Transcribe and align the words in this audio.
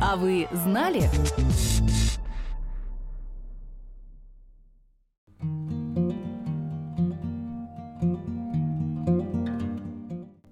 А 0.00 0.16
вы 0.16 0.46
знали? 0.52 1.02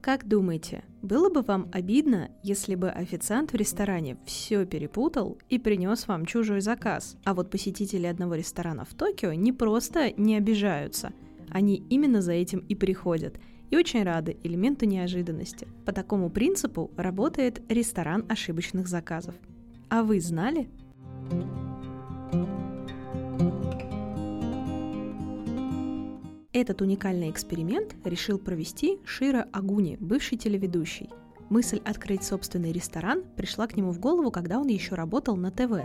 Как 0.00 0.26
думаете, 0.26 0.82
было 1.02 1.30
бы 1.30 1.42
вам 1.42 1.68
обидно, 1.72 2.30
если 2.42 2.74
бы 2.74 2.90
официант 2.90 3.52
в 3.52 3.56
ресторане 3.56 4.16
все 4.26 4.66
перепутал 4.66 5.38
и 5.48 5.60
принес 5.60 6.08
вам 6.08 6.26
чужой 6.26 6.60
заказ? 6.60 7.16
А 7.24 7.32
вот 7.32 7.48
посетители 7.48 8.06
одного 8.06 8.34
ресторана 8.34 8.84
в 8.84 8.94
Токио 8.94 9.32
не 9.32 9.52
просто 9.52 10.12
не 10.16 10.36
обижаются, 10.36 11.12
они 11.50 11.84
именно 11.88 12.20
за 12.20 12.32
этим 12.32 12.58
и 12.68 12.74
приходят– 12.74 13.38
и 13.70 13.76
очень 13.76 14.02
рады 14.02 14.36
элементу 14.42 14.86
неожиданности. 14.86 15.66
По 15.84 15.92
такому 15.92 16.30
принципу 16.30 16.90
работает 16.96 17.60
ресторан 17.70 18.24
ошибочных 18.28 18.88
заказов. 18.88 19.34
А 19.88 20.02
вы 20.02 20.20
знали? 20.20 20.68
Этот 26.52 26.80
уникальный 26.80 27.30
эксперимент 27.30 27.94
решил 28.04 28.38
провести 28.38 28.98
Шира 29.04 29.46
Агуни, 29.52 29.96
бывший 30.00 30.38
телеведущий. 30.38 31.10
Мысль 31.50 31.80
открыть 31.84 32.24
собственный 32.24 32.72
ресторан 32.72 33.22
пришла 33.36 33.66
к 33.66 33.76
нему 33.76 33.92
в 33.92 34.00
голову, 34.00 34.30
когда 34.30 34.58
он 34.58 34.66
еще 34.66 34.94
работал 34.94 35.36
на 35.36 35.50
ТВ. 35.50 35.84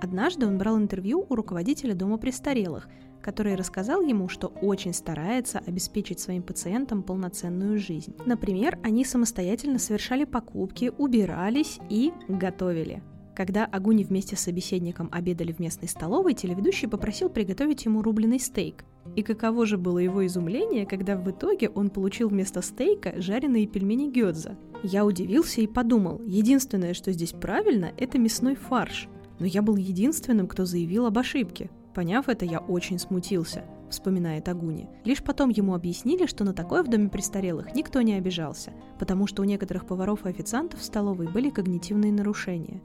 Однажды 0.00 0.46
он 0.46 0.58
брал 0.58 0.78
интервью 0.78 1.26
у 1.28 1.34
руководителя 1.34 1.94
дома 1.94 2.18
престарелых– 2.18 2.88
который 3.26 3.56
рассказал 3.56 4.02
ему, 4.02 4.28
что 4.28 4.46
очень 4.62 4.94
старается 4.94 5.58
обеспечить 5.58 6.20
своим 6.20 6.44
пациентам 6.44 7.02
полноценную 7.02 7.76
жизнь. 7.76 8.14
Например, 8.24 8.78
они 8.84 9.04
самостоятельно 9.04 9.80
совершали 9.80 10.22
покупки, 10.22 10.92
убирались 10.96 11.80
и 11.90 12.12
готовили. 12.28 13.02
Когда 13.34 13.64
Агуни 13.64 14.04
вместе 14.04 14.36
с 14.36 14.40
собеседником 14.40 15.08
обедали 15.10 15.52
в 15.52 15.58
местной 15.58 15.88
столовой, 15.88 16.34
телеведущий 16.34 16.86
попросил 16.86 17.28
приготовить 17.28 17.84
ему 17.84 18.00
рубленый 18.00 18.38
стейк. 18.38 18.84
И 19.16 19.24
каково 19.24 19.66
же 19.66 19.76
было 19.76 19.98
его 19.98 20.24
изумление, 20.24 20.86
когда 20.86 21.16
в 21.16 21.28
итоге 21.28 21.68
он 21.68 21.90
получил 21.90 22.28
вместо 22.28 22.62
стейка 22.62 23.20
жареные 23.20 23.66
пельмени 23.66 24.08
гёдза. 24.08 24.56
Я 24.84 25.04
удивился 25.04 25.60
и 25.60 25.66
подумал, 25.66 26.22
единственное, 26.24 26.94
что 26.94 27.10
здесь 27.10 27.32
правильно, 27.32 27.90
это 27.98 28.20
мясной 28.20 28.54
фарш. 28.54 29.08
Но 29.40 29.46
я 29.46 29.62
был 29.62 29.74
единственным, 29.74 30.46
кто 30.46 30.64
заявил 30.64 31.06
об 31.06 31.18
ошибке. 31.18 31.70
Поняв 31.96 32.28
это, 32.28 32.44
я 32.44 32.58
очень 32.58 32.98
смутился, 32.98 33.64
вспоминает 33.88 34.46
Агуни. 34.50 34.86
Лишь 35.06 35.22
потом 35.22 35.48
ему 35.48 35.74
объяснили, 35.74 36.26
что 36.26 36.44
на 36.44 36.52
такое 36.52 36.82
в 36.82 36.88
доме 36.88 37.08
престарелых 37.08 37.74
никто 37.74 38.02
не 38.02 38.12
обижался, 38.12 38.74
потому 38.98 39.26
что 39.26 39.40
у 39.40 39.46
некоторых 39.46 39.86
поваров 39.86 40.26
и 40.26 40.28
официантов 40.28 40.80
в 40.80 40.84
столовой 40.84 41.26
были 41.26 41.48
когнитивные 41.48 42.12
нарушения. 42.12 42.82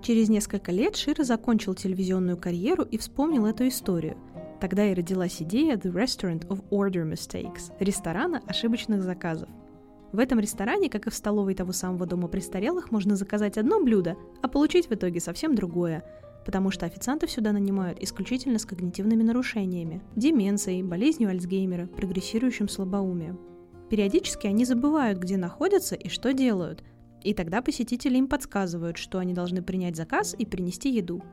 Через 0.00 0.30
несколько 0.30 0.72
лет 0.72 0.96
Шира 0.96 1.24
закончил 1.24 1.74
телевизионную 1.74 2.38
карьеру 2.38 2.84
и 2.84 2.96
вспомнил 2.96 3.44
эту 3.44 3.68
историю. 3.68 4.16
Тогда 4.62 4.86
и 4.86 4.94
родилась 4.94 5.42
идея 5.42 5.76
The 5.76 5.92
Restaurant 5.92 6.48
of 6.48 6.66
Order 6.70 7.06
Mistakes– 7.06 7.70
ресторана 7.80 8.40
ошибочных 8.46 9.02
заказов. 9.02 9.50
В 10.14 10.20
этом 10.20 10.38
ресторане, 10.38 10.88
как 10.88 11.08
и 11.08 11.10
в 11.10 11.14
столовой 11.14 11.56
того 11.56 11.72
самого 11.72 12.06
дома 12.06 12.28
престарелых, 12.28 12.92
можно 12.92 13.16
заказать 13.16 13.58
одно 13.58 13.82
блюдо, 13.82 14.16
а 14.42 14.48
получить 14.48 14.88
в 14.88 14.92
итоге 14.92 15.18
совсем 15.18 15.56
другое, 15.56 16.04
потому 16.46 16.70
что 16.70 16.86
официантов 16.86 17.32
сюда 17.32 17.50
нанимают 17.50 18.00
исключительно 18.00 18.60
с 18.60 18.64
когнитивными 18.64 19.24
нарушениями, 19.24 20.02
деменцией, 20.14 20.84
болезнью 20.84 21.30
Альцгеймера, 21.30 21.88
прогрессирующим 21.88 22.68
слабоумием. 22.68 23.40
Периодически 23.90 24.46
они 24.46 24.64
забывают, 24.64 25.18
где 25.18 25.36
находятся 25.36 25.96
и 25.96 26.08
что 26.08 26.32
делают, 26.32 26.84
и 27.24 27.34
тогда 27.34 27.60
посетители 27.60 28.16
им 28.16 28.28
подсказывают, 28.28 28.98
что 28.98 29.18
они 29.18 29.34
должны 29.34 29.62
принять 29.62 29.96
заказ 29.96 30.36
и 30.38 30.46
принести 30.46 30.90
еду. 30.90 31.24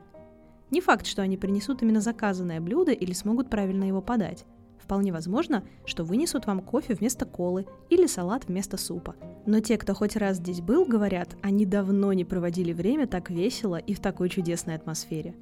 Не 0.71 0.81
факт, 0.81 1.05
что 1.05 1.21
они 1.21 1.37
принесут 1.37 1.83
именно 1.83 2.01
заказанное 2.01 2.59
блюдо 2.59 2.93
или 2.93 3.13
смогут 3.13 3.47
правильно 3.47 3.83
его 3.83 4.01
подать. 4.01 4.43
Вполне 4.83 5.11
возможно, 5.11 5.63
что 5.85 6.03
вынесут 6.03 6.47
вам 6.47 6.59
кофе 6.61 6.93
вместо 6.95 7.25
колы 7.25 7.65
или 7.89 8.07
салат 8.07 8.45
вместо 8.47 8.77
супа. 8.77 9.15
Но 9.45 9.59
те, 9.59 9.77
кто 9.77 9.93
хоть 9.93 10.15
раз 10.15 10.37
здесь 10.37 10.61
был, 10.61 10.85
говорят, 10.85 11.35
они 11.41 11.65
давно 11.65 12.13
не 12.13 12.25
проводили 12.25 12.73
время 12.73 13.07
так 13.07 13.29
весело 13.29 13.77
и 13.77 13.93
в 13.93 13.99
такой 13.99 14.29
чудесной 14.29 14.75
атмосфере. 14.75 15.35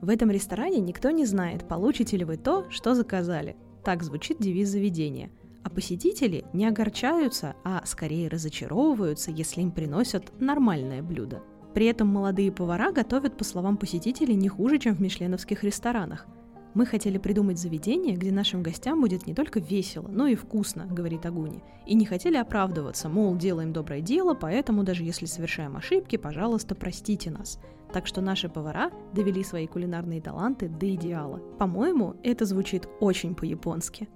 В 0.00 0.10
этом 0.10 0.30
ресторане 0.30 0.80
никто 0.80 1.10
не 1.10 1.24
знает, 1.24 1.66
получите 1.66 2.16
ли 2.16 2.24
вы 2.24 2.36
то, 2.36 2.70
что 2.70 2.94
заказали. 2.94 3.56
Так 3.82 4.02
звучит 4.02 4.38
девиз 4.38 4.68
заведения. 4.68 5.30
А 5.62 5.70
посетители 5.70 6.44
не 6.52 6.66
огорчаются, 6.66 7.54
а 7.64 7.82
скорее 7.86 8.28
разочаровываются, 8.28 9.30
если 9.30 9.62
им 9.62 9.70
приносят 9.70 10.38
нормальное 10.38 11.02
блюдо. 11.02 11.42
При 11.72 11.86
этом 11.86 12.08
молодые 12.08 12.52
повара 12.52 12.92
готовят, 12.92 13.36
по 13.38 13.44
словам 13.44 13.78
посетителей, 13.78 14.34
не 14.34 14.48
хуже, 14.48 14.78
чем 14.78 14.94
в 14.94 15.00
мишленовских 15.00 15.64
ресторанах– 15.64 16.26
мы 16.74 16.86
хотели 16.86 17.18
придумать 17.18 17.58
заведение, 17.58 18.16
где 18.16 18.32
нашим 18.32 18.62
гостям 18.62 19.00
будет 19.00 19.26
не 19.26 19.34
только 19.34 19.60
весело, 19.60 20.08
но 20.08 20.26
и 20.26 20.34
вкусно, 20.34 20.86
говорит 20.86 21.24
Агуни. 21.24 21.62
И 21.86 21.94
не 21.94 22.04
хотели 22.04 22.36
оправдываться, 22.36 23.08
мол, 23.08 23.36
делаем 23.36 23.72
доброе 23.72 24.00
дело, 24.00 24.34
поэтому 24.34 24.82
даже 24.82 25.04
если 25.04 25.26
совершаем 25.26 25.76
ошибки, 25.76 26.16
пожалуйста, 26.16 26.74
простите 26.74 27.30
нас. 27.30 27.60
Так 27.92 28.08
что 28.08 28.20
наши 28.20 28.48
повара 28.48 28.90
довели 29.12 29.44
свои 29.44 29.68
кулинарные 29.68 30.20
таланты 30.20 30.68
до 30.68 30.92
идеала. 30.94 31.38
По-моему, 31.58 32.16
это 32.24 32.44
звучит 32.44 32.88
очень 32.98 33.36
по-японски. 33.36 34.08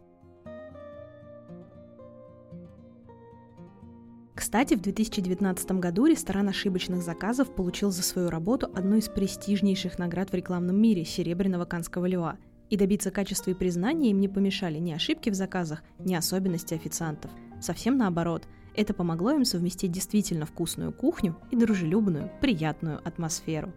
Кстати, 4.34 4.74
в 4.74 4.80
2019 4.80 5.72
году 5.72 6.06
ресторан 6.06 6.48
ошибочных 6.48 7.02
заказов 7.02 7.54
получил 7.54 7.90
за 7.90 8.02
свою 8.02 8.30
работу 8.30 8.70
одну 8.72 8.96
из 8.96 9.08
престижнейших 9.08 9.98
наград 9.98 10.30
в 10.30 10.34
рекламном 10.34 10.80
мире– 10.80 11.04
Серебряного 11.04 11.64
Канского 11.64 12.06
льва. 12.06 12.38
И 12.70 12.76
добиться 12.76 13.10
качества 13.10 13.50
и 13.50 13.54
признания 13.54 14.10
им 14.10 14.20
не 14.20 14.28
помешали 14.28 14.78
ни 14.78 14.92
ошибки 14.92 15.30
в 15.30 15.34
заказах, 15.34 15.82
ни 15.98 16.14
особенности 16.14 16.74
официантов. 16.74 17.30
Совсем 17.60 17.96
наоборот, 17.96 18.46
это 18.76 18.94
помогло 18.94 19.32
им 19.32 19.44
совместить 19.44 19.90
действительно 19.90 20.46
вкусную 20.46 20.92
кухню 20.92 21.36
и 21.50 21.56
дружелюбную, 21.56 22.30
приятную 22.40 23.00
атмосферу. 23.06 23.72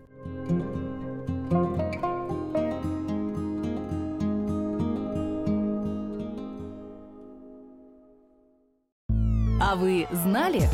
А 9.59 9.75
вы 9.75 10.05
знали? 10.11 10.69